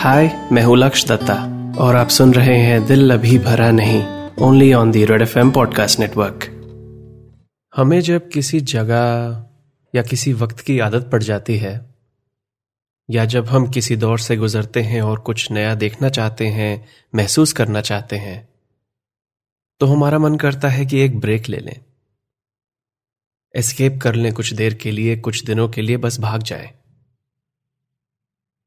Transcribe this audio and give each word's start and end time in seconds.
हाय 0.00 0.48
मैं 0.52 0.62
हूँ 0.62 0.76
लक्ष 0.76 1.04
दत्ता, 1.06 1.34
और 1.78 1.96
आप 1.96 2.08
सुन 2.08 2.34
रहे 2.34 2.56
हैं 2.56 2.86
दिल 2.86 3.12
अभी 3.14 3.38
भरा 3.38 3.70
नहीं 3.70 4.02
only 4.38 4.72
on 4.72 4.90
the 4.90 5.04
red 5.04 5.22
F 5.22 5.38
M 5.38 5.50
podcast 5.50 6.00
network 6.00 6.44
हमें 7.76 8.00
जब 8.00 8.28
किसी 8.28 8.60
जगह 8.60 9.44
या 9.94 10.02
किसी 10.02 10.32
वक्त 10.32 10.60
की 10.60 10.78
आदत 10.78 11.08
पड़ 11.12 11.22
जाती 11.22 11.56
है, 11.56 11.74
या 13.10 13.24
जब 13.24 13.46
हम 13.46 13.70
किसी 13.70 13.96
दौर 13.96 14.18
से 14.18 14.36
गुजरते 14.36 14.82
हैं 14.82 15.02
और 15.02 15.18
कुछ 15.18 15.50
नया 15.50 15.74
देखना 15.74 16.08
चाहते 16.08 16.46
हैं, 16.46 16.88
महसूस 17.14 17.52
करना 17.52 17.80
चाहते 17.80 18.16
हैं 18.16 18.48
तो 19.80 19.86
हमारा 19.86 20.18
मन 20.18 20.36
करता 20.36 20.68
है 20.68 20.86
कि 20.86 21.00
एक 21.00 21.20
ब्रेक 21.20 21.48
ले 21.48 21.58
लें 21.58 21.76
एस्केप 23.54 24.00
कर 24.02 24.14
लें 24.14 24.32
कुछ 24.32 24.52
देर 24.54 24.74
के 24.74 24.90
लिए, 24.90 25.16
कुछ 25.16 25.44
दिनों 25.44 25.68
के 25.68 25.82
लिए, 25.82 25.96
बस 25.96 26.20
भाग 26.20 26.42
जाएँ। 26.42 26.77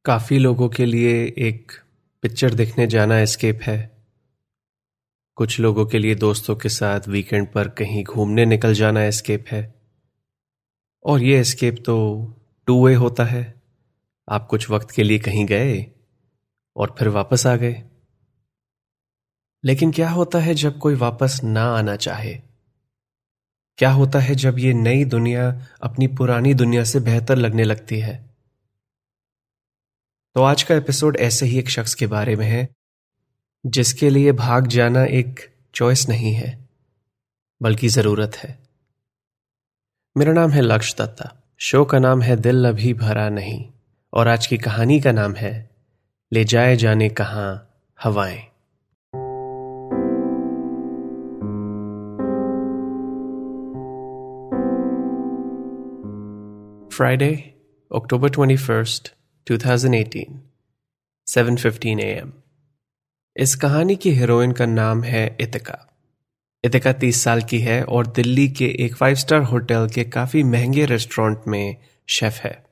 काफ़ी 0.06 0.40
लोगों 0.40 0.70
के 0.70 0.86
लिए 0.86 1.36
एक 1.38 1.72
पिक्चर 2.22 2.54
देखने 2.54 2.88
जाना 2.88 3.20
एस्केप 3.20 3.60
है। 3.62 4.06
कुछ 5.36 5.60
लोगों 5.60 5.86
के 5.86 6.00
लिए 6.00 6.16
दोस्तों 6.16 6.56
के 6.56 6.70
साथ 6.70 7.08
वीकेंड 7.08 7.52
पर 7.52 7.70
कहीं 7.70 8.04
घूमने 8.04 8.46
निकल 8.46 8.74
जाना 8.74 9.04
एस्केप 9.04 9.46
है। 9.52 9.76
और 11.06 11.24
ये 11.24 11.40
एस्केप 11.40 11.84
तो 11.86 12.28
टू 12.66 12.86
वे 12.86 12.94
होता 12.94 13.24
है। 13.24 13.62
आप 14.30 14.48
कुछ 14.48 14.70
वक्त 14.70 14.92
के 14.92 15.04
लिए 15.04 15.20
कहीं 15.20 15.46
गए 15.46 15.92
और 16.76 16.96
फिर 17.00 17.08
वापस 17.08 17.48
आ 17.48 17.56
गए। 17.56 17.84
लेकिन 19.66 19.92
क्या 19.92 20.10
होता 20.10 20.40
है 20.40 20.54
जब 20.54 20.78
कोई 20.78 20.96
वापस 20.96 21.42
ना 21.44 21.64
आना 21.64 21.96
चाहे? 21.96 22.34
क्या 23.78 23.92
होता 23.92 24.20
है 24.20 24.36
जब 24.36 24.60
ये 24.60 24.74
नई 24.74 25.06
दुनिया 25.06 25.68
अपनी 25.82 26.08
पुरानी 26.08 26.54
दुनिया 26.54 26.84
से 26.84 27.00
बेहतर 27.00 27.36
लगने 27.36 27.64
लगती 27.64 28.00
है? 28.00 28.31
तो 30.36 30.42
आज 30.42 30.64
का 30.64 30.76
एपिसोड 30.76 31.18
ऐसे 31.18 31.46
ही 31.46 31.60
एक 31.60 31.70
शख्स 31.70 31.94
के 31.94 32.08
बारे 32.08 32.36
में 32.36 32.46
है, 32.46 32.70
जिसके 33.66 34.10
लिए 34.10 34.32
भाग 34.32 34.68
जाना 34.68 35.04
एक 35.04 35.40
चॉइस 35.74 36.10
नहीं 36.10 36.34
है, 36.34 36.70
बल्कि 37.62 37.88
ज़रूरत 37.88 38.36
है। 38.36 38.60
मेरा 40.18 40.34
नाम 40.34 40.52
है 40.52 40.62
लक्ष 40.62 40.96
दत्ता। 40.96 41.42
शो 41.58 41.86
का 41.86 42.00
नाम 42.00 42.22
है 42.22 42.36
दिल 42.36 42.68
अभी 42.68 42.94
भरा 42.94 43.30
नहीं, 43.30 43.70
और 44.14 44.28
आज 44.28 44.48
की 44.48 44.58
कहानी 44.58 45.02
का 45.02 45.12
नाम 45.12 45.36
है, 45.36 45.70
ले 46.34 46.46
जाए 46.46 46.76
जाने 46.76 47.10
कहा 47.10 47.78
हवाएँ। 48.04 48.40
Friday 56.90 57.56
October 57.96 58.30
twenty 58.30 58.58
first 58.58 59.14
2018 59.52 60.42
7:15 61.28 62.00
AM 62.00 62.34
इस 63.38 63.56
कहानी 63.56 63.96
की 63.96 64.12
हीरोइन 64.12 64.52
का 64.52 64.66
नाम 64.66 65.04
है 65.04 65.38
इतिका। 65.42 65.90
इतिका 66.64 66.94
तीस 66.94 67.22
साल 67.22 67.42
की 67.42 67.60
है 67.60 67.84
और 67.84 68.08
दिल्ली 68.08 68.50
के 68.50 68.66
एक 68.80 68.96
फाइव 68.96 69.16
स्टार 69.16 69.42
होटल 69.42 69.90
के 69.96 70.04
काफ़ी 70.04 70.44
महँगे 70.44 70.86
रेस्टोरेंट 70.86 71.42
में 71.48 71.78
शेफ 72.10 72.34
है। 72.34 72.66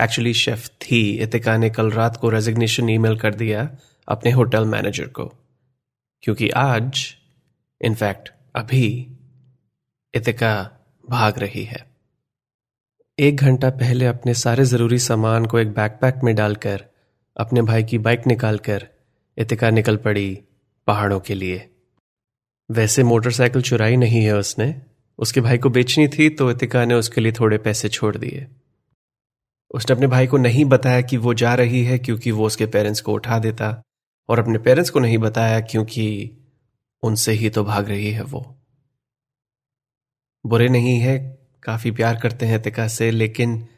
एक्चुअली 0.00 0.34
शेफ 0.34 0.68
थी। 0.68 1.18
इतिका 1.18 1.56
ने 1.56 1.70
कल 1.70 1.90
रात 1.90 2.16
को 2.16 2.28
रेजिग्नेशन 2.28 2.88
ईमेल 2.88 3.18
कर 3.18 3.34
दिया 3.34 3.76
अपने 4.08 4.30
होटल 4.30 4.64
मैनेजर 4.64 5.08
को। 5.08 5.32
क्योंकि 6.22 6.50
आज 6.50 7.16
इनफैक्ट 7.84 8.32
अभी 8.56 9.16
इतिका 10.14 10.70
भाग 11.10 11.38
रही 11.38 11.64
है। 11.64 11.91
एक 13.18 13.36
घंटा 13.36 13.70
पहले 13.70 14.06
अपने 14.06 14.34
सारे 14.34 14.64
ज़रूरी 14.64 14.98
सामान 14.98 15.46
को 15.46 15.58
एक 15.58 15.68
बैकपैक 15.68 16.14
में 16.24 16.34
डालकर, 16.34 16.84
अपने 17.36 17.62
भाई 17.62 17.84
की 17.84 17.98
बाइक 17.98 18.26
निकालकर, 18.26 18.88
इतिका 19.38 19.70
निकल 19.70 19.96
पड़ी 19.96 20.42
पहाड़ों 20.86 21.20
के 21.20 21.34
लिए। 21.34 21.70
वैसे 22.70 23.02
मोटरसाइकिल 23.02 23.62
चुराई 23.62 23.96
नहीं 23.96 24.24
है 24.24 24.36
उसने। 24.36 24.82
उसके 25.18 25.40
भाई 25.40 25.58
को 25.58 25.70
बेचनी 25.70 26.08
थी 26.08 26.28
तो 26.28 26.50
इतिका 26.50 26.84
ने 26.84 26.94
उसके 26.94 27.20
लिए 27.20 27.32
थोड़े 27.32 27.58
पैसे 27.58 27.88
छोड़ 27.88 28.16
दिए। 28.16 28.46
उसने 29.74 29.94
अपने 29.94 30.06
भाई 30.06 30.26
को 30.26 30.36
नहीं 30.36 30.64
बताया 30.64 31.00
कि 31.00 31.16
वो 31.16 31.34
जा 31.34 31.54
रही 31.54 31.84
है 31.84 31.98
क्योंकि 31.98 32.30
वो 32.30 32.46
उसके 32.46 32.66
पेरेंट्स 32.66 33.00
को 33.00 33.12
उठा 33.12 33.38
देता 33.38 33.82
और 34.28 34.38
अपने 34.38 34.58
पेरेंट्स 34.58 34.90
को 34.90 35.00
नहीं 35.00 35.18
बताया 35.18 35.60
क्योंकि 35.60 36.36
उनसे 37.02 37.32
ही 37.32 37.50
तो 37.50 37.64
भाग 37.64 37.88
रही 37.88 38.10
है 38.10 38.22
वो। 38.22 38.60
बुरे 40.46 40.68
नहीं 40.68 40.98
है 40.98 41.41
काफ़ी 41.62 41.90
प्यार 41.90 42.20
करते 42.20 42.46
हैं 42.46 42.58
इतिका 42.58 42.88
से, 42.88 43.10
लेकिन 43.10 43.68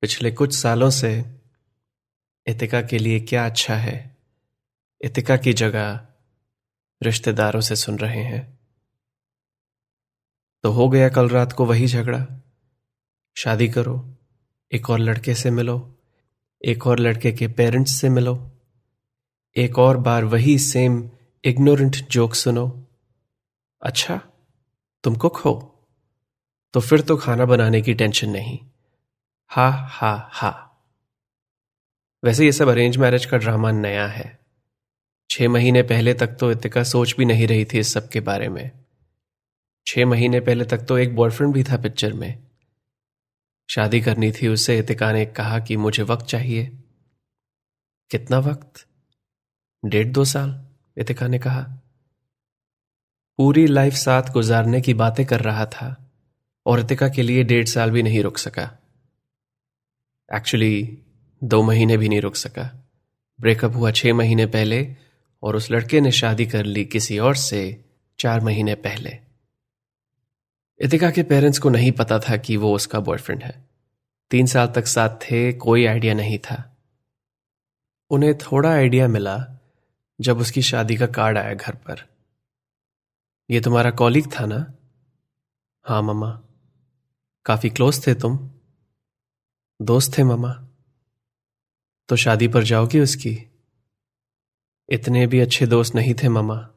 पिछले 0.00 0.30
कुछ 0.32 0.54
सालों 0.54 0.90
से 0.90 1.24
इतिका 2.46 2.82
के 2.82 2.98
लिए 2.98 3.20
क्या 3.20 3.46
अच्छा 3.46 3.74
है? 3.74 4.16
इतिका 5.00 5.36
की 5.36 5.52
जगह 5.52 6.06
रिश्तेदारों 7.02 7.60
से 7.60 7.76
सुन 7.76 7.98
रहे 7.98 8.22
हैं। 8.22 8.58
तो 10.62 10.70
हो 10.70 10.88
गया 10.88 11.08
कल 11.08 11.28
रात 11.28 11.52
को 11.52 11.64
वही 11.64 11.86
झगड़ा। 11.86 12.26
शादी 13.36 13.68
करो, 13.68 14.14
एक 14.72 14.90
और 14.90 14.98
लड़के 14.98 15.34
से 15.34 15.50
मिलो, 15.50 15.98
एक 16.64 16.86
और 16.86 16.98
लड़के 16.98 17.32
के 17.32 17.48
पेरेंट्स 17.48 17.90
से 17.90 18.08
मिलो, 18.08 18.52
एक 19.56 19.78
और 19.78 19.96
बार 19.96 20.24
वही 20.24 20.58
सेम 20.58 21.10
इग्नोरेंट 21.44 21.96
जोक 21.96 22.34
सुनो। 22.34 22.86
अच्छा 23.82 24.20
तुम 25.04 25.16
कुक 25.16 25.36
हो? 25.36 25.73
तो 26.74 26.80
फिर 26.80 27.00
तो 27.00 27.16
खाना 27.16 27.44
बनाने 27.44 27.82
की 27.82 27.94
टेंशन 27.94 28.30
नहीं। 28.30 28.58
हा 29.48 29.70
हा 29.70 30.30
हा। 30.32 30.82
वैसे 32.24 32.44
ये 32.44 32.52
सब 32.52 32.68
अरेंज 32.68 32.96
मैरिज 32.96 33.26
का 33.26 33.36
ड्रामा 33.36 33.70
नया 33.70 34.06
है। 34.06 34.38
छह 35.30 35.48
महीने 35.48 35.82
पहले 35.82 36.14
तक 36.14 36.26
तो 36.26 36.52
इतिका 36.52 36.82
सोच 36.82 37.16
भी 37.16 37.24
नहीं 37.24 37.48
रही 37.48 37.64
थी 37.64 37.78
इस 37.78 37.92
सब 37.92 38.08
के 38.08 38.20
बारे 38.20 38.48
में। 38.48 38.70
छह 39.86 40.06
महीने 40.06 40.40
पहले 40.40 40.64
तक 40.64 40.78
तो 40.78 40.98
एक 40.98 41.16
बॉयफ्रेंड 41.16 41.54
भी 41.54 41.64
था 41.64 41.76
पिक्चर 41.76 42.12
में। 42.12 42.46
शादी 43.70 44.00
करनी 44.00 44.32
थी 44.32 44.48
उससे 44.48 44.78
इतिका 44.78 45.12
ने 45.12 45.26
कहा 45.26 45.58
कि 45.58 45.76
मुझे 45.76 46.02
वक्त 46.02 46.26
चाहिए। 46.26 46.66
कितना 48.10 48.38
वक्त? 48.38 48.86
डेढ़ 49.84 50.06
दो 50.06 50.24
साल, 50.24 50.66
इतिका 50.98 51.26
ने 51.26 51.38
कहा। 51.38 51.62
पूरी 53.38 53.66
लाइफ 53.66 53.94
साथ 53.94 54.22
गुजारने 54.22 54.80
की 54.80 54.94
बातें 54.94 55.26
कर 55.26 55.40
रहा 55.40 55.66
था। 55.66 56.00
और 56.66 56.78
रितिका 56.78 57.08
के 57.08 57.22
लिए 57.22 57.44
डेढ़ 57.44 57.66
साल 57.66 57.90
भी 57.90 58.02
नहीं 58.02 58.22
रुक 58.22 58.38
सका। 58.38 58.78
एक्चुअली 60.34 60.98
दो 61.44 61.62
महीने 61.62 61.96
भी 61.96 62.08
नहीं 62.08 62.20
रुक 62.20 62.36
सका। 62.36 62.84
ब्रेकअप 63.40 63.74
हुआ 63.74 63.90
छह 63.90 64.14
महीने 64.14 64.46
पहले 64.46 64.96
और 65.42 65.56
उस 65.56 65.70
लड़के 65.70 66.00
ने 66.00 66.10
शादी 66.10 66.46
कर 66.46 66.64
ली 66.64 66.84
किसी 66.84 67.18
और 67.18 67.36
से 67.36 67.84
चार 68.18 68.40
महीने 68.40 68.74
पहले। 68.74 69.18
इतिका 70.80 71.10
के 71.10 71.22
पेरेंट्स 71.22 71.58
को 71.58 71.70
नहीं 71.70 71.92
पता 71.92 72.18
था 72.18 72.36
कि 72.36 72.56
वो 72.56 72.74
उसका 72.74 73.00
बॉयफ्रेंड 73.00 73.42
है। 73.42 73.64
तीन 74.30 74.46
साल 74.46 74.66
तक 74.66 74.86
साथ 74.86 75.08
थे, 75.08 75.52
कोई 75.52 75.86
आइडिया 75.86 76.14
नहीं 76.14 76.38
था। 76.38 76.76
उन्हें 78.10 78.38
थोड़ा 78.38 78.70
आइडिया 78.70 79.08
मिला 79.08 79.46
जब 80.20 80.38
उसकी 80.38 80.62
शादी 80.62 80.96
का 80.96 81.06
कार्ड 81.06 81.38
आया 81.38 81.54
घर 81.54 81.74
पर। 81.74 82.14
यह 83.50 83.60
तुम्हारा 83.60 83.90
कॉलिग 83.90 84.26
था 84.40 84.46
ना? 84.46 84.74
हाँ 85.84 86.02
मम्मा। 86.02 86.42
काफ़ी 87.46 87.70
क्लोज 87.70 88.06
थे 88.06 88.14
तुम। 88.14 88.50
दोस्त 89.82 90.18
थे 90.18 90.24
मामा। 90.24 90.68
तो 92.08 92.16
शादी 92.16 92.48
पर 92.48 92.62
जाओगी 92.62 93.00
उसकी? 93.00 93.46
इतने 94.88 95.26
भी 95.26 95.40
अच्छे 95.40 95.66
दोस्त 95.66 95.94
नहीं 95.94 96.14
थे 96.14 96.28
मामा। 96.28 96.70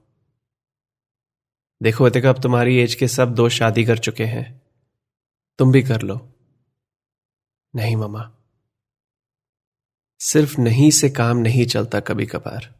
देखो 1.83 2.07
इतिका 2.07 2.29
अब 2.29 2.41
तुम्हारी 2.41 2.77
एज 2.77 2.95
के 2.95 3.07
सब 3.07 3.33
दोस्त 3.33 3.57
शादी 3.57 3.85
कर 3.85 3.97
चुके 3.97 4.25
हैं। 4.25 4.61
तुम 5.57 5.71
भी 5.71 5.83
कर 5.83 6.01
लो। 6.01 6.33
नहीं 7.75 7.95
मामा। 7.95 8.31
सिर्फ़ 10.19 10.61
नहीं 10.61 10.91
से 10.91 11.09
काम 11.09 11.37
नहीं 11.37 11.65
चलता 11.65 11.99
कभी 11.99 12.25
कभार 12.25 12.75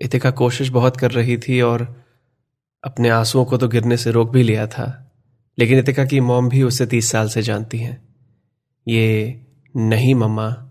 इतिका 0.00 0.30
कोशिश 0.30 0.68
बहुत 0.68 0.96
कर 0.96 1.10
रही 1.10 1.38
थी 1.38 1.60
और 1.60 2.04
अपने 2.84 3.08
आंसुओं 3.08 3.44
को 3.44 3.58
तो 3.58 3.68
गिरने 3.68 3.96
से 3.96 4.10
रोक 4.10 4.30
भी 4.30 4.42
लिया 4.42 4.66
था। 4.66 5.05
लेकिन 5.58 5.78
इतिका 5.78 6.04
की 6.04 6.20
मॉम 6.20 6.48
भी 6.48 6.62
उसे 6.62 6.86
तीस 6.86 7.10
साल 7.10 7.28
से 7.28 7.42
जानती 7.42 7.78
हैं। 7.78 8.14
ये 8.88 9.40
नहीं, 9.76 10.14
मम्मा। 10.14 10.70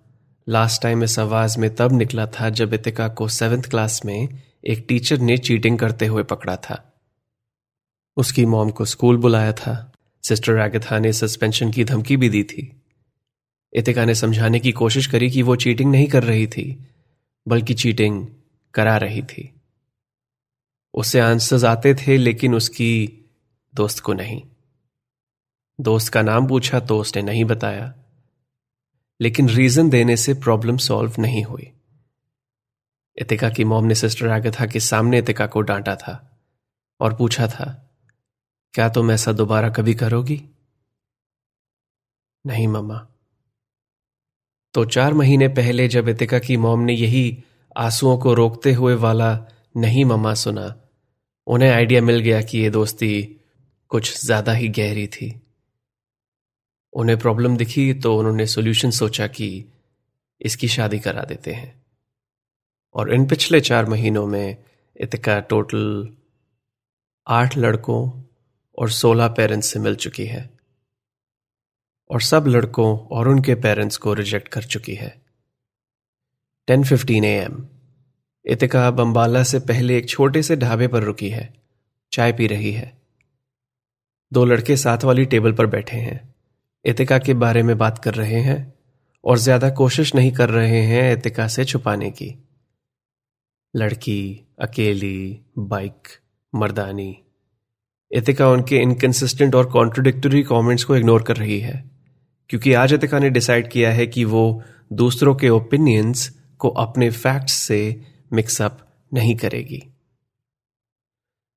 लास्ट 0.49 0.81
टाइम 0.81 1.03
इस 1.03 1.19
आवाज़ 1.19 1.59
में 1.59 1.75
तब 1.75 1.91
निकला 1.93 2.27
था 2.27 2.49
जब 2.49 2.73
इतिका 2.73 3.07
को 3.07 3.27
सेवेंथ 3.27 3.63
क्लास 3.63 4.05
में 4.05 4.43
एक 4.67 4.85
टीचर 4.87 5.17
ने 5.17 5.37
चीटिंग 5.37 5.79
करते 5.79 6.05
हुए 6.05 6.23
पकड़ा 6.23 6.57
था। 6.57 6.93
उसकी 8.17 8.45
मॉम 8.45 8.69
को 8.69 8.85
स्कूल 8.85 9.17
बुलाया 9.17 9.53
था। 9.53 9.91
सिस्टर 10.23 10.53
एगथा 10.53 10.99
ने 10.99 11.13
सस्पेंशन 11.13 11.71
की 11.71 11.83
धमकी 11.83 12.17
भी 12.17 12.29
दी 12.29 12.43
थी। 12.43 12.81
इतिका 13.73 14.05
ने 14.05 14.15
समझाने 14.15 14.59
की 14.59 14.71
कोशिश 14.71 15.07
करी 15.07 15.31
कि 15.31 15.41
वो 15.41 15.55
चीटिंग 15.55 15.91
नहीं 15.91 16.07
कर 16.07 16.23
रही 16.23 16.47
थी, 16.47 16.87
बल्कि 17.47 17.73
चीटिंग 17.73 18.27
करा 18.73 18.97
रही 18.97 19.21
थी। 19.21 19.53
उसे 20.93 21.19
आंसर्स 21.19 21.63
आते 21.63 21.95
थे, 21.95 22.17
लेकिन 22.17 22.55
उसकी 22.55 23.25
दोस्त 23.75 23.99
को 23.99 24.13
नहीं। 24.13 24.41
दोस्त 25.80 26.12
का 26.13 26.22
नाम 26.22 26.48
पूछा 26.48 26.80
तो 26.81 26.98
उसने 27.00 27.22
नहीं 27.22 27.45
बताया। 27.45 27.94
लेकिन 29.19 29.50
रीजन 29.50 29.89
देने 29.89 30.16
से 30.18 30.33
प्रॉब्लम 30.36 30.77
सॉल्व 30.80 31.13
नहीं 31.19 31.44
हुई। 31.44 31.72
इतिका 33.18 33.50
की 33.50 33.63
मॉम 33.63 33.86
ने 33.86 33.95
सिस्टर 33.95 34.27
आगथा 34.30 34.66
के 34.66 34.80
सामने 34.81 35.19
इतिका 35.19 35.45
को 35.48 35.62
डांटा 35.62 35.95
था 35.95 36.16
और 37.00 37.13
पूछा 37.16 37.48
था, 37.48 37.66
क्या 38.74 38.88
तुम 38.89 39.12
ऐसा 39.12 39.31
दोबारा 39.33 39.69
कभी 39.69 39.94
करोगी? 39.95 40.42
नहीं, 42.45 42.68
मम्मा। 42.68 42.98
तो 44.74 44.83
चार 44.86 45.13
महीने 45.13 45.48
पहले 45.50 45.88
जब 45.88 46.10
इतिका 46.10 46.39
की 46.39 46.57
मॉम 46.57 46.80
ने 46.80 46.94
यही 46.94 47.44
आंसुओं 47.75 48.18
को 48.18 48.33
रोकते 48.33 48.74
हुए 48.74 48.94
वाला, 48.95 49.31
नहीं, 49.78 50.04
मम्मा, 50.06 50.33
सुना, 50.33 50.74
उन्हें 51.48 51.71
आइडिया 51.71 52.01
मिल 52.01 52.19
गया 52.19 52.42
कि 52.42 52.57
ये 52.57 52.69
दोस्ती 52.69 53.24
कुछ 53.92 54.13
ज़्यादा 54.19 54.54
ही 54.54 54.68
गहरी 54.69 55.07
थी। 55.07 55.30
उन्हें 56.95 57.19
प्रॉब्लम 57.19 57.57
दिखी 57.57 57.94
तो 57.94 58.18
उन्होंने 58.19 58.47
सोल्यूशन 58.47 58.89
सोचा 58.89 59.27
कि 59.27 59.65
इसकी 60.42 60.68
शादी 60.68 61.00
करा 61.00 61.21
देते 61.21 61.53
हैं। 61.53 61.86
और 62.95 63.13
इन 63.13 63.27
पिछले 63.27 63.62
चार 63.62 63.86
महीनों 63.86 64.27
में 64.27 64.57
इतिका 65.01 65.39
टोटल 65.39 66.15
आठ 67.27 67.57
लड़कों 67.57 68.24
और 68.77 68.89
सोलह 68.89 69.27
पेरेंट्स 69.27 69.68
से 69.68 69.80
मिल 69.80 69.95
चुकी 69.95 70.25
है। 70.25 70.50
और 72.09 72.21
सब 72.21 72.45
लड़कों 72.47 73.00
और 73.00 73.27
उनके 73.27 73.56
पेरेंट्स 73.56 73.97
को 73.97 74.13
रिजेक्ट 74.13 74.47
कर 74.47 74.63
चुकी 74.63 74.95
है। 74.95 75.21
Ten 76.68 76.83
fifteen 76.83 77.24
A 77.24 77.36
M 77.39 77.68
Itika 78.45 78.92
Bambala 78.92 79.44
से 79.44 79.59
पहले 79.59 79.97
एक 79.97 80.09
छोटे 80.09 80.44
से 80.44 80.56
ढाबे 80.56 80.88
पर 80.88 81.03
रुकी 81.03 81.30
है, 81.30 81.53
चाय 82.12 82.33
पी 82.33 82.47
रही 82.47 82.71
है। 82.71 83.01
दो 84.33 84.45
लड़के 84.45 84.77
साथ 84.77 85.03
वाली 85.03 85.25
टेबल 85.25 85.53
पर 85.53 85.65
बैठे 85.65 85.97
हैं। 85.97 86.34
इतिका 86.85 87.17
के 87.19 87.33
बारे 87.33 87.61
में 87.63 87.77
बात 87.77 87.97
कर 87.99 88.13
रहे 88.13 88.39
हैं 88.41 88.73
और 89.23 89.37
ज़्यादा 89.37 89.69
कोशिश 89.69 90.13
नहीं 90.15 90.31
कर 90.31 90.49
रहे 90.49 90.81
हैं 90.81 91.11
इतिका 91.13 91.47
से 91.47 91.63
छुपाने 91.65 92.09
की। 92.11 92.33
लड़की, 93.73 94.47
अकेली, 94.59 95.39
बाइक, 95.59 96.07
मर्दानी। 96.53 97.15
इतिका 98.11 98.49
उनके 98.49 98.77
इनकन्सिस्टेंट 98.77 99.55
और 99.55 99.69
कॉन्ट्रोडिक्टरी 99.69 100.43
कमेंट्स 100.43 100.83
को 100.83 100.95
इग्नोर 100.95 101.23
कर 101.23 101.37
रही 101.37 101.59
है, 101.59 101.83
क्योंकि 102.49 102.73
आज 102.73 102.93
इतिका 102.93 103.19
ने 103.19 103.29
डिसाइड 103.29 103.69
किया 103.71 103.91
है 103.91 104.05
कि 104.07 104.25
वो 104.25 104.63
दूसरों 104.93 105.35
के 105.35 105.49
ओपिनियंस 105.49 106.29
को 106.59 106.69
अपने 106.69 107.09
फैक्ट्स 107.09 107.53
से 107.53 107.79
मिक्सअप 108.33 108.77
नहीं 109.11 109.35
करेगी। 109.35 109.81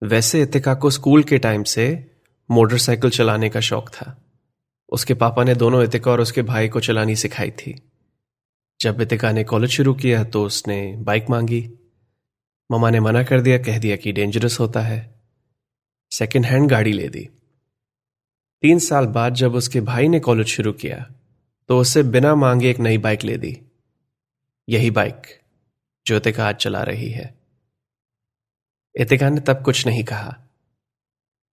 वैसे 0.02 0.42
इतिका 0.42 0.74
को 0.74 0.90
स्कूल 0.90 1.22
के 1.22 1.38
टाइम 1.38 1.62
से 1.64 1.86
मोटरसाइकिल 2.50 3.10
चलाने 3.10 3.48
का 3.48 3.60
शौक 3.60 3.88
था। 3.88 4.14
उसके 4.88 5.14
पापा 5.14 5.44
ने 5.44 5.54
दोनों 5.54 5.82
इतिका 5.84 6.10
और 6.10 6.20
उसके 6.20 6.42
भाई 6.42 6.68
को 6.68 6.80
चलानी 6.80 7.16
सिखाई 7.16 7.50
थी। 7.50 7.74
जब 8.80 9.00
इतिका 9.00 9.32
ने 9.32 9.44
कॉलेज 9.44 9.70
शुरू 9.70 9.94
किया 9.94 10.24
तो 10.24 10.44
उसने 10.44 10.96
बाइक 10.96 11.26
मांगी। 11.30 11.60
ममा 12.70 12.90
ने 12.90 13.00
मना 13.00 13.22
कर 13.22 13.40
दिया, 13.40 13.58
कह 13.58 13.78
दिया 13.78 13.96
कि 13.96 14.12
डेंजरस 14.12 14.60
होता 14.60 14.80
है। 14.80 15.20
सेकेंड 16.12 16.46
हैंड 16.46 16.70
गाड़ी 16.70 16.92
ले 16.92 17.08
दी। 17.08 17.28
तीन 18.62 18.78
साल 18.78 19.06
बाद 19.06 19.34
जब 19.34 19.54
उसके 19.54 19.80
भाई 19.80 20.08
ने 20.08 20.20
कॉलेज 20.20 20.46
शुरू 20.46 20.72
किया 20.72 20.98
तो 21.68 21.78
उसे 21.78 22.02
बिना 22.02 22.34
मांगे 22.34 22.70
एक 22.70 22.78
नई 22.78 22.98
बाइक 22.98 23.24
ले 23.24 23.36
दी। 23.38 23.60
यही 24.68 24.90
बाइक 24.90 25.26
जो 26.06 26.16
इतिका 26.16 26.46
आज 26.48 26.56
चला 26.56 26.82
रही 26.82 27.10
है। 27.10 27.38
इतिका 28.94 29.28
ने 29.28 29.40
तब 29.40 29.62
कुछ 29.62 29.86
नहीं 29.86 30.04
कहा। 30.04 30.36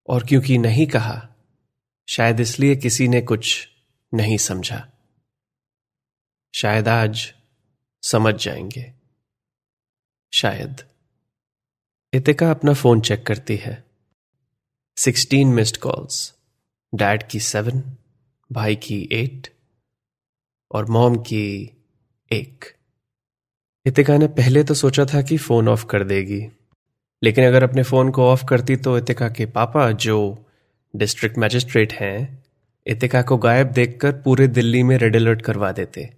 और 0.07 0.23
क्योंकि 0.23 0.57
नहीं 0.57 0.87
कहा 0.87 1.34
शायद 2.07 2.39
इसलिए 2.39 2.75
किसी 2.75 3.07
ने 3.07 3.21
कुछ 3.21 3.69
नहीं 4.13 4.37
समझा। 4.37 4.91
शायद 6.55 6.87
आज 6.87 7.33
समझ 8.03 8.35
जाएँगे। 8.35 8.93
शायद। 10.33 10.83
इतिका 12.13 12.51
अपना 12.51 12.73
फ़ोन 12.73 13.01
चेक 13.01 13.25
करती 13.25 13.55
है। 13.55 13.83
सिक्सटीन 14.97 15.47
मिस्ड 15.47 15.77
कॉल्स 15.77 16.33
डैड 16.95 17.29
की 17.29 17.39
सेवन 17.39 17.97
भाई 18.51 18.75
की 18.75 19.09
एट 19.11 19.55
और 20.71 20.85
मॉम 20.85 21.15
की 21.15 21.71
एक। 22.31 22.65
इतिका 23.85 24.17
ने 24.17 24.27
पहले 24.27 24.63
तो 24.63 24.73
सोचा 24.73 25.05
था 25.05 25.21
कि 25.21 25.37
फ़ोन 25.37 25.67
ऑफ़ 25.67 25.85
कर 25.85 26.03
देगी, 26.03 26.49
लेकिन 27.23 27.47
अगर 27.47 27.63
अपने 27.63 27.83
फ़ोन 27.83 28.11
को 28.11 28.25
ऑफ़ 28.25 28.45
करती 28.45 28.75
तो 28.75 28.97
इतिका 28.97 29.29
के 29.29 29.45
पापा, 29.45 29.91
जो 29.91 30.44
डिस्ट्रिक्ट 30.95 31.37
मैजिस्ट्रेट 31.37 31.93
हैं 31.93 32.43
इतिका 32.85 33.21
को 33.21 33.37
गायब 33.37 33.71
देखकर 33.71 34.11
पूरे 34.21 34.47
दिल्ली 34.47 34.83
में 34.83 34.97
रेड 34.97 35.15
अलर्ट 35.15 35.41
करवा 35.41 35.71
देते। 35.71 36.09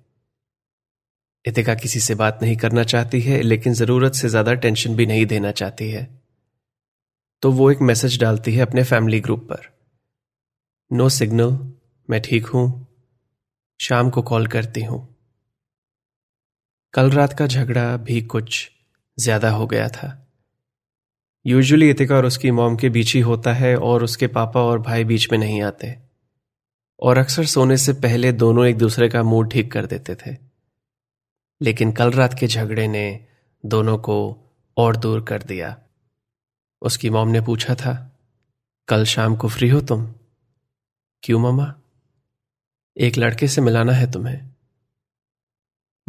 इतिका 1.46 1.76
किसी 1.76 2.00
से 2.00 2.16
बात 2.16 2.40
नहीं 2.42 2.58
करना 2.58 2.84
चाहती 2.84 3.22
है, 3.22 3.42
लेकिन 3.42 3.74
ज़रूरत 3.74 4.14
से 4.14 4.30
ज़्यादा 4.30 4.54
टेंशन 4.54 4.96
भी 4.96 5.06
नहीं 5.06 5.26
देना 5.26 5.52
चाहती 5.52 5.90
है। 5.92 6.22
तो 7.44 7.52
वो 7.52 7.72
एक 7.72 7.82
मैसेज 7.82 8.20
डालती 8.22 8.54
है 8.54 8.62
अपने 8.62 8.84
फैमिली 8.84 9.20
ग्रुप 9.20 9.48
पर। 9.50 9.70
नो 10.92 11.10
सिग्नल 11.10 11.58
मैं 12.10 12.22
ठीक 12.22 12.46
हूँ। 12.46 12.88
शाम 13.80 14.10
को 14.10 14.22
कॉल 14.22 14.48
करती 14.48 14.84
हूँ। 14.84 15.02
कल 16.94 17.12
रात 17.12 17.34
का 17.34 17.48
झगड़ा 17.48 17.98
भी 17.98 18.22
कुछ 18.22 18.70
ज़्यादा 19.18 19.50
हो 19.50 19.68
गया 19.68 19.90
था। 19.90 20.27
यूजुअली 21.48 21.90
इतिका 21.90 22.16
और 22.16 22.26
उसकी 22.26 22.52
मॉम 22.52 22.76
के 22.76 22.90
बीच 22.90 23.14
ही 23.14 23.20
होता 23.20 23.54
है 23.54 23.78
और 23.78 24.04
उसके 24.04 24.28
पापा 24.28 24.62
और 24.62 24.80
भाई 24.80 25.04
बीच 25.04 25.32
में 25.32 25.40
नहीं 25.40 25.62
आते। 25.62 26.00
और 27.00 27.18
अक्सर 27.18 27.46
सोने 27.46 27.78
से 27.78 27.94
पहले 27.94 28.32
दोनों 28.32 28.66
एक 28.66 28.78
दूसरे 28.78 29.10
का 29.10 29.24
मूड 29.24 29.52
ठीक 29.52 29.72
कर 29.72 29.86
देते 29.86 30.16
थे। 30.16 30.38
लेकिन 31.62 31.92
कल 31.92 32.12
रात 32.12 32.40
के 32.40 32.48
झगड़े 32.48 32.88
ने 32.88 33.28
दोनों 33.66 33.98
को 33.98 34.38
और 34.78 34.96
दूर 34.96 35.22
कर 35.22 35.44
दिया। 35.44 35.80
उसकी 36.82 37.10
मॉम 37.10 37.28
ने 37.28 37.42
पूछा 37.42 37.76
था, 37.76 38.20
कल 38.88 39.06
शाम 39.06 39.36
को 39.36 39.48
फ्री 39.48 39.70
हो 39.70 39.82
तुम? 39.82 40.14
क्यों 41.24 41.40
मामा 41.40 41.76
एक 42.98 43.18
लड़के 43.18 43.48
से 43.48 43.62
मिलाना 43.62 43.94
है 43.94 44.12
तुम्हें? 44.12 44.50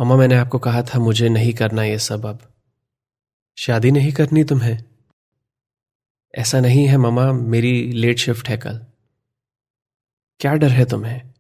मामा 0.01 0.17
मैंने 0.17 0.35
आपको 0.35 0.59
कहा 0.59 0.83
था 0.83 0.99
मुझे 0.99 1.29
नहीं 1.29 1.55
करना 1.55 1.85
ये 1.85 1.99
सब 1.99 2.27
अब। 2.27 2.53
शादी 3.57 3.91
नहीं 3.91 4.13
करनी 4.13 4.45
तुम्हें? 4.45 4.85
ऐसा 6.35 6.61
नहीं 6.61 6.87
है 6.87 6.97
ममा 6.97 7.33
मेरी 7.33 7.93
लेट 7.93 8.19
शिफ्ट 8.19 8.49
है 8.49 8.57
कल। 8.57 8.87
क्या 10.41 10.55
डर 10.55 10.69
है 10.69 10.85
तुम्हें? 10.85 11.35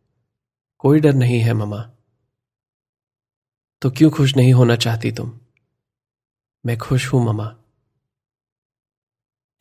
कोई 0.78 1.00
डर 1.00 1.12
नहीं 1.12 1.40
है 1.40 1.52
ममा 1.52 1.90
तो 3.82 3.90
क्यों 3.90 4.10
खुश 4.10 4.36
नहीं 4.36 4.52
होना 4.52 4.76
चाहती 4.76 5.12
तुम? 5.12 5.40
मैं 6.66 6.78
खुश 6.78 7.12
हूँ 7.12 7.24
ममा 7.24 7.56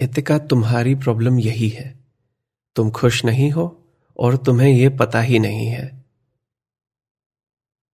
इतिका 0.01 0.37
तुम्हारी 0.37 0.95
प्रॉब्लम 0.95 1.39
यही 1.39 1.69
है। 1.69 1.99
तुम 2.75 2.91
खुश 2.91 3.25
नहीं 3.25 3.51
हो 3.51 3.89
और 4.19 4.37
तुम्हें 4.37 4.69
यह 4.69 4.97
पता 4.97 5.21
ही 5.21 5.39
नहीं 5.39 5.67
है। 5.67 6.05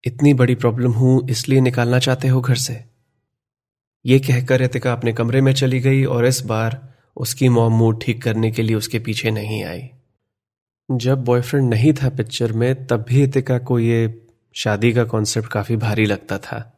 इतनी 0.04 0.34
बड़ी 0.34 0.54
प्रॉब्लम 0.54 0.92
हूँ, 0.92 1.28
इसलिए 1.28 1.60
निकालना 1.60 1.98
चाहते 1.98 2.28
हो 2.28 2.40
घर 2.40 2.54
से? 2.54 2.84
यह 4.06 4.18
कहकर 4.18 4.62
इतिका 4.62 4.92
अपने 4.92 5.12
कमरे 5.12 5.40
में 5.40 5.54
चली 5.54 5.80
गई 5.80 6.04
और 6.04 6.26
इस 6.26 6.40
बार 6.40 6.91
उसकी 7.16 7.48
मॉम 7.48 7.72
मूड 7.72 8.00
ठीक 8.02 8.22
करने 8.22 8.50
के 8.50 8.62
लिए 8.62 8.76
उसके 8.76 8.98
पीछे 8.98 9.30
नहीं 9.30 9.62
आई। 9.64 9.88
जब 10.88 11.24
बॉयफ्रेंड 11.24 11.68
नहीं 11.70 11.92
था 11.92 12.08
पिक्चर 12.10 12.52
में, 12.52 12.86
तब 12.86 13.04
भी 13.08 13.22
इतिका 13.22 13.58
को 13.60 13.78
यह 13.78 14.14
शादी 14.54 14.92
का 14.92 15.04
कॉन्सेप्ट 15.04 15.48
काफ़ी 15.48 15.76
भारी 15.78 16.06
लगता 16.06 16.38
था। 16.38 16.68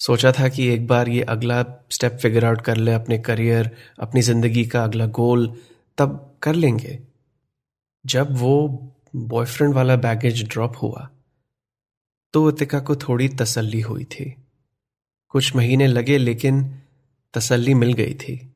सोचा 0.00 0.32
था 0.32 0.48
कि 0.48 0.66
एक 0.68 0.86
बार 0.86 1.08
ये 1.08 1.22
अगला 1.24 1.62
स्टेप 1.90 2.18
फिगर 2.22 2.44
आउट 2.44 2.60
कर 2.60 2.76
ले, 2.76 2.92
अपने 2.92 3.18
करियर 3.18 3.70
अपनी 3.98 4.22
ज़िंदगी 4.22 4.64
का 4.66 4.84
अगला 4.84 5.06
गोल 5.08 5.46
तब 5.98 6.38
कर 6.42 6.54
लेंगे। 6.54 6.98
जब 8.04 8.36
वो 8.38 8.92
बॉयफ्रेंड 9.16 9.74
वाला 9.74 9.96
बैगेज 9.98 10.42
ड्रॉप 10.48 10.76
हुआ 10.82 11.08
तो 12.34 12.48
इतिका 12.50 12.78
को 12.80 12.96
थोड़ी 12.98 13.28
तसल्ली 13.30 13.80
हुई 13.80 14.04
थी। 14.06 14.24
कुछ 15.28 15.54
महीने 15.56 15.86
लगे, 15.86 16.18
लेकिन 16.18 16.62
तसल्ली 17.34 17.74
मिल 17.74 17.92
गई 17.92 18.14
थी। 18.14 18.49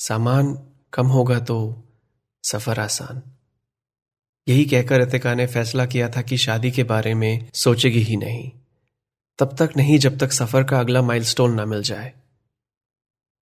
सामान 0.00 0.58
कम 0.92 1.06
होगा 1.06 1.38
तो 1.40 1.56
सफ़र 2.44 2.80
आसान। 2.80 3.22
यही 4.46 4.64
कहकर 4.64 5.00
अतिका 5.00 5.34
ने 5.34 5.46
फैसला 5.46 5.86
किया 5.86 6.08
था 6.08 6.22
कि 6.22 6.36
शादी 6.36 6.70
के 6.70 6.82
बारे 6.84 7.14
में 7.14 7.50
सोचेगी 7.54 8.00
ही 8.00 8.16
नहीं। 8.16 8.50
तब 9.38 9.54
तक 9.58 9.76
नहीं, 9.76 9.98
जब 9.98 10.18
तक 10.18 10.32
सफ़र 10.32 10.64
का 10.64 10.80
अगला 10.80 11.02
माइलस्टोन 11.02 11.54
ना 11.54 11.64
मिल 11.64 11.82
जाए। 11.82 12.12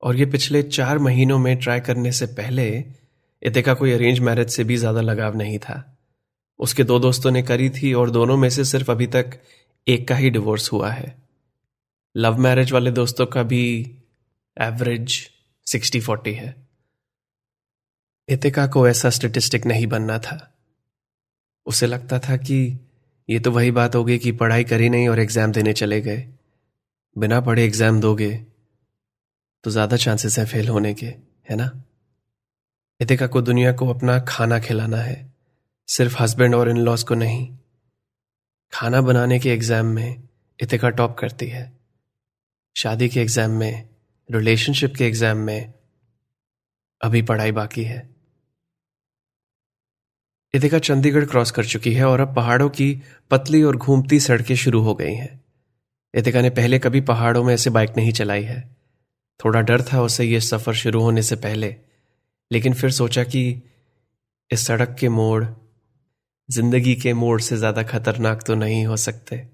और 0.03 0.17
ये 0.17 0.27
पिछले 0.27 0.63
चार 0.63 0.99
महीनों 0.99 1.39
में 1.39 1.57
ट्राई 1.59 1.81
करने 1.81 2.13
से 2.13 2.27
पहले 2.27 2.69
इतिका 3.43 3.75
कोई 3.75 3.93
अरेंज 3.93 4.21
मैरिज 4.21 4.51
से 4.51 4.65
भी 4.65 4.77
ज़्यादा 4.77 5.01
लगाव 5.01 5.37
नहीं 5.37 5.59
था। 5.59 5.83
उसके 6.61 6.85
दो 6.85 6.99
दोस्तों 6.99 7.31
ने 7.31 7.43
करी 7.43 7.71
थी 7.71 7.93
और 7.95 8.11
दोनों 8.11 8.37
में 8.37 8.51
से 8.51 8.65
सिर्फ़ 8.65 8.91
अभी 8.91 9.07
तक 9.07 9.41
एक 9.87 10.09
का 10.09 10.15
ही 10.15 10.31
डिवोर्स 10.31 10.73
हुआ 10.73 10.91
है। 10.91 11.17
लव 12.17 12.39
मैरिज 12.39 12.73
वाले 12.73 12.91
दोस्तों 12.91 13.27
का 13.27 13.43
भी 13.43 13.65
एवरेज 14.57 15.19
सिक्सटी 15.69 16.01
फोर्टी 16.01 16.33
है। 16.35 16.55
इतिका 18.29 18.67
को 18.67 18.87
ऐसा 18.89 19.11
स्टेटिस्टिक 19.11 19.67
नहीं 19.67 19.87
बनना 19.87 20.19
था। 20.19 20.39
उसे 21.67 21.87
लगता 21.87 22.19
था 22.19 22.37
कि 22.39 22.59
ये 23.29 23.39
तो 23.41 23.51
वही 23.51 23.71
बात 23.71 23.95
होगी 23.95 24.19
कि 24.19 24.33
पढ़ाई 24.35 24.65
करी 24.65 24.89
नहीं 24.89 25.09
और 25.09 25.19
एग्ज़ाम 25.21 25.53
देने 25.53 25.73
चले 25.73 26.01
गए। 26.01 26.27
बिना 27.17 27.41
पढ़े 27.41 27.65
एग्ज़ाम 27.65 28.01
दोगे 28.01 28.35
तो 29.65 29.71
ज़्यादा 29.71 29.97
चांसेस 29.97 30.39
है 30.39 30.45
फेल 30.47 30.69
होने 30.69 30.93
के, 30.95 31.07
है 31.07 31.57
ना? 31.57 31.71
इतिका 33.01 33.27
को 33.27 33.41
दुनिया 33.43 33.73
को 33.73 33.89
अपना 33.89 34.19
खाना 34.29 34.59
खिलाना 34.59 34.97
है। 34.97 35.17
सिर्फ़ 35.89 36.17
हस्बैंड 36.23 36.55
और 36.55 36.69
इन 36.71 36.79
लॉज 36.79 37.03
को 37.03 37.15
नहीं। 37.15 37.47
खाना 38.73 39.01
बनाने 39.01 39.39
के 39.39 39.51
एग्ज़ाम 39.51 39.87
में 39.87 40.23
इतिका 40.59 40.91
टॉप 40.91 41.17
करती 41.19 41.47
है। 41.47 41.73
शादी 42.77 43.09
के 43.09 43.21
एग्ज़ाम 43.21 43.51
में 43.51 43.89
रिलेशनशिप 44.29 44.95
के 44.97 45.05
एग्ज़ाम 45.05 45.39
में 45.39 45.73
अभी 47.01 47.23
पढ़ाई 47.23 47.53
बाकी 47.53 47.85
है। 47.85 47.99
इतिका 50.55 50.79
चंडीगढ़ 50.79 51.25
क्रॉस 51.25 51.51
कर 51.51 51.65
चुकी 51.65 51.93
है 51.93 52.05
और 52.05 52.21
अब 52.21 52.35
पहाड़ों 52.37 52.69
की 52.71 52.93
पतली 53.31 53.63
और 53.63 53.77
घूमती 53.77 54.21
सड़कें 54.21 54.55
शुरू 54.57 54.81
हो 54.81 54.95
गई 54.95 55.15
हैं। 55.15 55.41
इतिका 56.15 56.43
ने 56.43 56.51
पहले 56.51 56.79
कभी 56.79 57.01
पहाड़ों 57.01 57.45
में 57.45 57.53
ऐसे 57.55 57.71
बाइक 57.71 57.97
नहीं 57.97 58.13
चलाई 58.13 58.43
है। 58.43 58.61
थोड़ा 59.41 59.61
डर 59.61 59.83
था 59.83 60.03
उसे 60.03 60.25
यह 60.25 60.41
सफ़र 60.41 60.75
शुरू 60.75 61.01
होने 61.01 61.23
से 61.23 61.37
पहले, 61.37 61.75
लेकिन 62.51 62.75
फिर 62.75 62.91
सोचा 62.91 63.25
कि 63.25 63.43
इस 64.51 64.67
सड़क 64.67 64.97
के 65.01 65.09
मोड़, 65.09 65.45
ज़िंदगी 66.49 66.95
के 66.95 67.13
मोड़ 67.15 67.41
से 67.41 67.57
ज़्यादा 67.57 67.83
खतरनाक 67.83 68.43
तो 68.43 68.55
नहीं 68.55 68.85
हो 68.87 68.97
सकते। 68.99 69.47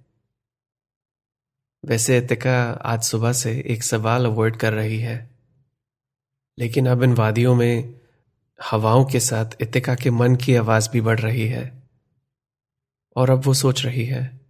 वैसे 1.86 2.18
इतिका 2.18 2.70
आज 2.70 3.02
सुबह 3.02 3.32
से 3.32 3.64
एक 3.66 3.82
सवाल 3.82 4.26
अवॉइड 4.26 4.56
कर 4.56 4.72
रही 4.72 4.98
है। 4.98 5.30
लेकिन 6.58 6.88
अब 6.88 7.02
इन 7.02 7.12
वादियों 7.12 7.54
में 7.54 8.00
हवाओं 8.70 9.04
के 9.04 9.20
साथ 9.20 9.46
इतिका 9.60 9.94
के 9.94 10.10
मन 10.10 10.36
की 10.36 10.56
आवाज़ 10.56 10.90
भी 10.90 11.00
बढ़ 11.00 11.20
रही 11.20 11.48
है। 11.48 11.82
और 13.16 13.30
अब 13.30 13.44
वो 13.44 13.54
सोच 13.54 13.84
रही 13.84 14.04
है, 14.04 14.40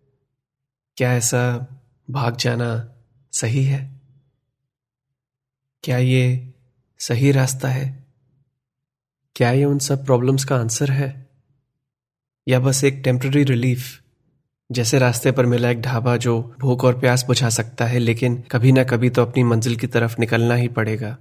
क्या 0.97 1.13
ऐसा 1.13 1.67
भाग 2.11 2.37
जाना 2.37 2.95
सही 3.33 3.65
है? 3.65 4.01
क्या 5.83 5.99
ये 5.99 6.55
सही 6.99 7.33
रास्ता 7.33 7.69
है? 7.69 8.07
क्या 9.37 9.51
ये 9.51 9.65
उन 9.65 9.79
सब 9.79 10.05
प्रॉब्लम्स 10.05 10.45
का 10.45 10.57
आंसर 10.57 10.91
है? 10.91 11.31
या 12.49 12.61
बस 12.61 12.85
एक 12.85 12.95
टेम्पररी 13.05 13.45
रिलीफ 13.45 14.04
जैसे 14.75 14.99
रास्ते 14.99 15.33
पर 15.33 15.47
मिला 15.47 15.71
एक 15.71 15.81
ढाबा 15.81 16.17
जो 16.17 16.57
भूख 16.61 16.85
और 16.85 17.01
प्यास 17.01 17.25
बुझा 17.27 17.49
सकता 17.49 17.85
है, 17.85 17.99
लेकिन 17.99 18.43
कभी 18.51 18.73
ना 18.73 18.85
कभी 18.85 19.11
तो 19.11 19.23
अपनी 19.23 19.45
मंजिल 19.45 19.77
की 19.77 19.87
तरफ़ 19.87 20.17
निकलना 20.21 20.55
ही 20.55 20.69
पड़ेगा। 20.69 21.19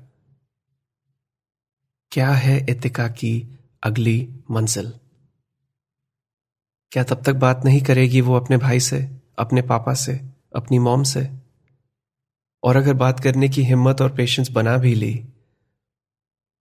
क्या 2.12 2.31
है 2.31 2.65
इतिका 2.69 3.07
की 3.07 3.60
अगली 3.83 4.29
मंजिल? 4.51 4.93
क्या 6.91 7.03
तब 7.03 7.24
तक 7.24 7.33
बात 7.33 7.62
नहीं 7.65 7.81
करेगी 7.81 8.22
वो 8.22 8.36
अपने 8.36 8.57
भाई 8.57 8.79
से, 8.79 9.10
अपने 9.39 9.62
पापा 9.62 9.93
से, 9.93 10.19
अपनी 10.55 10.79
मॉम 10.79 11.03
से? 11.03 11.29
और 12.63 12.75
अगर 12.75 12.93
बात 12.93 13.19
करने 13.19 13.50
की 13.50 13.63
हिम्मत 13.63 14.01
और 14.01 14.15
पेशेंस 14.15 14.51
बना 14.51 14.77
भी 14.77 14.95
ली 14.95 15.25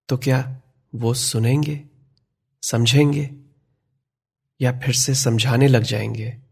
तो 0.08 0.16
क्या 0.16 0.60
वो 0.94 1.14
सुनेंगे, 1.14 1.80
समझेंगे, 2.62 3.30
या 4.60 4.80
फिर 4.80 4.94
से 4.94 5.14
समझाने 5.14 5.68
लग 5.68 5.82
जाएँगे? 5.82 6.51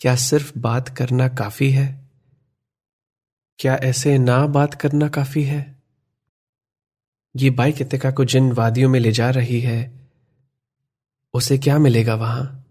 क्या 0.00 0.16
सिर्फ़ 0.16 0.58
बात 0.58 0.88
करना 0.88 1.28
काफ़ी 1.28 1.70
है? 1.70 2.10
क्या 3.58 3.74
ऐसे 3.74 4.18
ना 4.18 4.46
बात 4.46 4.74
करना 4.74 5.08
काफ़ी 5.08 5.42
है? 5.42 5.82
ये 7.36 7.50
बाइक 7.50 7.80
इतिका 7.80 8.10
को 8.10 8.24
जिन 8.24 8.52
वादियों 8.52 8.88
में 8.88 9.00
ले 9.00 9.12
जा 9.12 9.30
रही 9.30 9.60
है, 9.60 10.08
उसे 11.34 11.58
क्या 11.58 11.78
मिलेगा 11.78 12.14
वहाँ? 12.14 12.66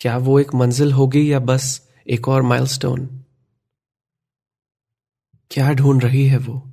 क्या 0.00 0.16
वो 0.16 0.40
एक 0.40 0.54
मंजिल 0.54 0.92
होगी 0.92 1.32
या 1.32 1.38
बस 1.38 1.88
एक 2.06 2.28
और 2.28 2.42
माइलस्टोन? 2.42 3.24
क्या 5.50 5.72
ढूंढ 5.72 6.04
रही 6.04 6.26
है 6.26 6.38
वो? 6.38 6.72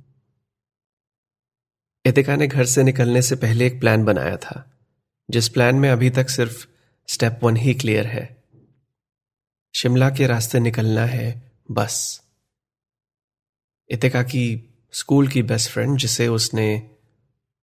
इतिका 2.06 2.36
ने 2.36 2.46
घर 2.46 2.64
से 2.64 2.82
निकलने 2.82 3.22
से 3.22 3.36
पहले 3.36 3.66
एक 3.66 3.80
प्लान 3.80 4.04
बनाया 4.04 4.36
था, 4.36 4.78
जिस 5.30 5.48
प्लान 5.48 5.74
में 5.74 5.90
अभी 5.90 6.10
तक 6.10 6.28
सिर्फ़ 6.28 6.66
स्टेप 7.08 7.40
वन 7.42 7.56
ही 7.56 7.74
क्लियर 7.74 8.06
है। 8.06 8.33
शिमला 9.84 10.10
के 10.10 10.26
रास्ते 10.26 10.60
निकलना 10.60 11.04
है, 11.04 11.52
बस। 11.70 12.22
इतिका 13.90 14.22
की 14.22 14.74
स्कूल 14.92 15.28
की 15.28 15.42
बेस्ट 15.42 15.70
फ्रेंड 15.70 15.98
जिसे 15.98 16.28
उसने 16.28 16.90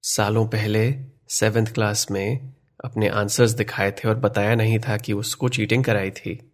सालों 0.01 0.47
पहले 0.47 0.95
सेवेंथ 1.29 1.67
क्लास 1.67 2.11
में 2.11 2.53
अपने 2.85 3.07
आंसर्स 3.07 3.51
दिखाए 3.51 3.91
थे 3.91 4.07
और 4.07 4.15
बताया 4.15 4.55
नहीं 4.55 4.79
था 4.79 4.97
कि 4.97 5.13
उसको 5.13 5.49
चीटिंग 5.49 5.83
कराई 5.83 6.11
थी। 6.11 6.51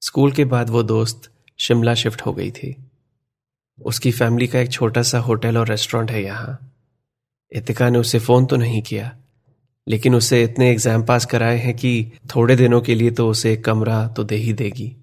स्कूल 0.00 0.32
के 0.32 0.44
बाद 0.44 0.70
वो 0.70 0.82
दोस्त 0.82 1.30
शिमला 1.58 1.94
शिफ्ट 1.94 2.22
हो 2.22 2.32
गई 2.32 2.50
थी। 2.50 2.90
उसकी 3.82 4.12
फैमिली 4.12 4.46
का 4.46 4.60
एक 4.60 4.72
छोटा 4.72 5.02
सा 5.02 5.18
होटल 5.18 5.58
और 5.58 5.68
रेस्टोरेंट 5.68 6.10
है 6.10 6.22
यहाँ। 6.22 6.74
इतिका 7.52 7.90
ने 7.90 7.98
उसे 7.98 8.18
फ़ोन 8.18 8.46
तो 8.46 8.56
नहीं 8.56 8.82
किया। 8.82 9.16
लेकिन 9.86 10.14
उसे 10.14 10.42
इतने 10.44 10.70
एग्ज़ाम 10.70 11.04
पास 11.04 11.24
कराए 11.26 11.58
हैं 11.58 11.74
कि 11.76 12.12
थोड़े 12.34 12.56
दिनों 12.56 12.80
के 12.80 12.94
लिए 12.94 13.10
तो 13.10 13.28
उसे 13.30 13.56
कमरा 13.56 14.06
तो 14.08 14.24
दे 14.24 14.36
ही 14.36 14.52
देगी। 14.52 14.94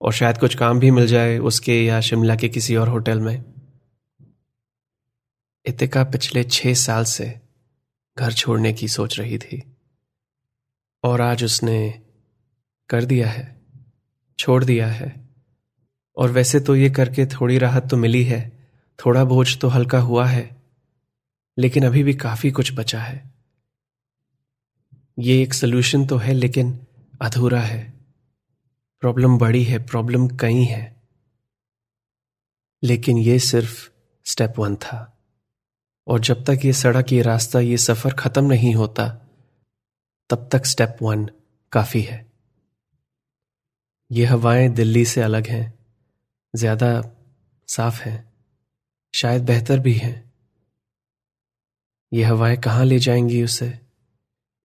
और 0.00 0.12
शायद 0.12 0.38
कुछ 0.38 0.54
काम 0.54 0.80
भी 0.80 0.90
मिल 0.90 1.06
जाए 1.06 1.38
उसके 1.38 1.84
या 1.84 2.00
शिमला 2.00 2.36
के 2.36 2.48
किसी 2.48 2.76
और 2.76 2.88
होटल 2.88 3.20
में। 3.20 3.44
इतिका 5.66 6.04
पिछले 6.04 6.44
छह 6.44 6.74
साल 6.74 7.04
से 7.04 7.40
घर 8.16 8.32
छोड़ने 8.32 8.72
की 8.72 8.88
सोच 8.88 9.18
रही 9.18 9.38
थी। 9.38 9.62
और 11.04 11.20
आज 11.20 11.44
उसने 11.44 12.02
कर 12.90 13.04
दिया 13.04 13.28
है, 13.28 13.60
छोड़ 14.38 14.64
दिया 14.64 14.86
है। 14.86 15.14
और 16.16 16.30
वैसे 16.30 16.60
तो 16.60 16.76
ये 16.76 16.90
करके 16.90 17.26
थोड़ी 17.26 17.58
राहत 17.58 17.88
तो 17.90 17.96
मिली 17.96 18.22
है, 18.24 18.40
थोड़ा 18.98 19.24
बोझ 19.24 19.58
तो 19.58 19.68
हल्का 19.68 19.98
हुआ 19.98 20.26
है, 20.26 20.56
लेकिन 21.58 21.86
अभी 21.86 22.02
भी 22.04 22.14
काफ़ी 22.14 22.50
कुछ 22.50 22.72
बचा 22.72 23.00
है। 23.00 23.29
ये 25.20 25.42
एक 25.42 25.54
सोल्यूशन 25.54 26.06
तो 26.06 26.16
है, 26.16 26.32
लेकिन 26.32 26.86
अधूरा 27.22 27.60
है। 27.60 27.92
प्रॉब्लम 29.00 29.38
बड़ी 29.38 29.64
है 29.64 29.86
प्रॉब्लम 29.86 30.28
कई 30.28 30.64
है। 30.64 31.02
लेकिन 32.82 33.18
ये 33.18 33.38
सिर्फ़ 33.38 33.90
स्टेप 34.24 34.54
वन 34.58 34.76
था। 34.76 35.18
और 36.06 36.20
जब 36.20 36.44
तक 36.44 36.58
ये 36.64 36.72
सड़क, 36.72 37.12
ये 37.12 37.22
रास्ता, 37.22 37.60
ये 37.60 37.76
सफ़र 37.76 38.14
खत्म 38.14 38.44
नहीं 38.44 38.74
होता, 38.74 39.08
तब 40.30 40.48
तक 40.52 40.66
स्टेप 40.66 40.96
वन 41.02 41.30
काफ़ी 41.72 42.02
है। 42.02 42.32
ये 44.12 44.24
हवाएँ 44.24 44.68
दिल्ली 44.68 45.04
से 45.04 45.20
अलग 45.20 45.46
हैं, 45.46 45.78
ज़्यादा 46.56 47.02
साफ़ 47.68 48.02
हैं, 48.02 48.32
शायद 49.14 49.44
बेहतर 49.44 49.80
भी 49.80 49.94
हैं। 49.94 50.32
ये 52.12 52.24
हवाएँ 52.24 52.56
कहाँ 52.56 52.84
ले 52.84 52.98
जाएँगी 52.98 53.42
उसे? 53.42 53.89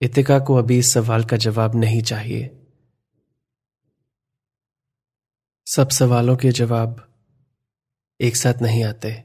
इतिका 0.02 0.40
को 0.40 0.56
अभी 0.56 0.78
इस 0.78 0.94
सवाल 0.94 1.24
का 1.24 1.38
जवाब 1.38 1.76
नहीं 1.76 2.02
चाहिए। 2.02 2.62
सब 5.68 5.90
सवालों 5.90 6.38
के 6.38 6.52
जवाब 6.52 7.14
एक 8.22 8.36
साथ 8.36 8.62
नहीं 8.62 8.84
आते। 8.84 9.24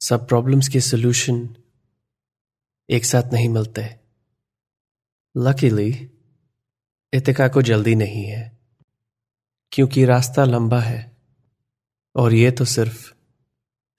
सब 0.00 0.28
प्रॉब्लम्स 0.28 0.68
के 0.68 0.80
सॉल्यूशन 0.80 1.56
एक 2.90 3.04
साथ 3.04 3.32
नहीं 3.32 3.48
मिलते। 3.48 4.00
लकीली 5.36 6.10
इतिका 7.12 7.48
को 7.48 7.62
जल्दी 7.62 7.94
नहीं 7.94 8.24
है, 8.24 8.58
क्योंकि 9.72 10.04
रास्ता 10.04 10.44
लंबा 10.44 10.80
है 10.80 11.16
और 12.16 12.34
ये 12.34 12.50
तो 12.50 12.64
सिर्फ़ 12.64 13.12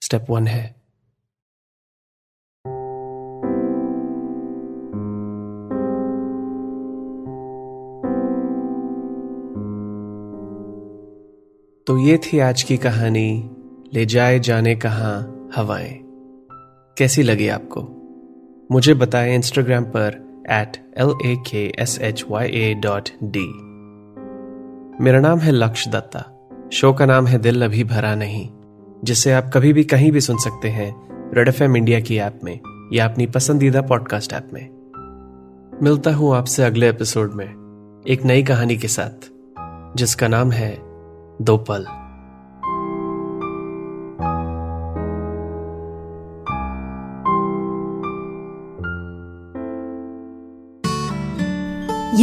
स्टेप 0.02 0.26
वन 0.30 0.46
है। 0.46 0.79
तो 11.86 11.98
ये 11.98 12.18
थी 12.18 12.38
आज 12.38 12.62
की 12.62 12.76
कहानी, 12.76 13.50
ले 13.94 14.06
जाए 14.06 14.38
जाने 14.38 14.74
कहा 14.76 15.12
हवाएँ। 15.56 15.98
कैसी 16.96 17.22
लगी 17.22 17.48
आपको? 17.48 17.80
मुझे 18.72 18.94
बताएँ 18.94 19.34
इंस्टाग्राम 19.34 19.84
पर 19.84 20.44
at 20.50 20.76
L 20.98 21.14
A 21.26 21.36
K 21.50 21.74
S 21.78 21.98
H 22.00 22.24
Y 22.28 22.48
A 22.48 22.74
dot 22.74 23.08
D 23.22 23.46
मेरा 25.04 25.20
नाम 25.20 25.38
है 25.38 25.52
लक्ष्य 25.52 25.90
दत्ता। 25.90 26.24
शो 26.72 26.92
का 26.92 27.06
नाम 27.06 27.26
है 27.26 27.38
दिल 27.38 27.64
अभी 27.64 27.84
भरा 27.84 28.14
नहीं, 28.14 28.48
जिसे 29.04 29.32
आप 29.32 29.50
कभी 29.54 29.72
भी 29.72 29.84
कहीं 29.84 30.12
भी 30.12 30.20
सुन 30.20 30.36
सकते 30.36 30.68
हैं 30.68 31.08
रेड 31.34 31.48
एफ़ 31.48 31.62
एम 31.62 31.76
इंडिया 31.76 32.00
की 32.00 32.16
ऐप 32.16 32.40
में 32.44 32.58
या 32.92 33.08
अपनी 33.08 33.26
पसंदीदा 33.26 33.82
पॉडकास्ट 33.82 34.32
ऐप 34.32 34.50
में। 34.52 34.68
मिलता 35.82 36.14
हूँ 36.14 36.36
आपसे 36.36 36.64
अगले 36.64 36.88
एपिसोड 36.88 37.34
में, 37.34 37.48
एक 38.08 38.24
नई 38.24 38.42
कहानी 38.42 38.76
के 38.76 38.88
साथ, 38.88 39.30
जिसका 39.96 40.28
नाम 40.28 40.50
है 40.50 40.89
दो 41.40 41.56
पल। 41.56 41.86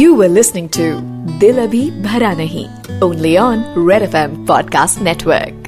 यू 0.00 0.14
वर 0.14 0.28
लिस्निंग 0.28 0.68
टू 0.68 1.00
दिल 1.38 1.58
अभी 1.58 1.90
भरा 1.90 2.32
नहीं 2.32 2.66
only 3.00 3.36
on 3.36 3.64
red 3.78 4.02
F 4.02 4.16
M 4.16 4.46
podcast 4.46 5.02
network 5.02 5.67